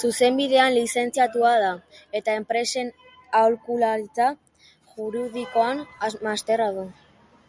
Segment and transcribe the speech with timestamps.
[0.00, 1.70] Zuzenbidean lizentziatua da
[2.18, 2.92] eta Enpresen
[3.40, 4.28] Aholkularitza
[4.94, 5.82] Juridikoan
[6.30, 6.86] masterra du.